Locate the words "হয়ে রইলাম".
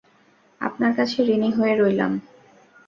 1.51-2.11